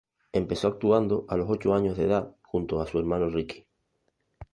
Empezó 0.33 0.67
actuando 0.67 1.25
a 1.29 1.37
los 1.37 1.47
ocho 1.47 1.75
años 1.75 1.95
de 1.95 2.05
edad 2.05 2.35
junto 2.41 2.81
a 2.81 2.87
su 2.87 2.97
hermano 2.97 3.29
Ricky. 3.29 3.67